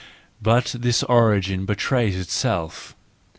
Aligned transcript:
But 0.41 0.73
this 0.79 1.03
origin 1.03 1.65
betrays 1.67 2.15
itself. 2.19 2.95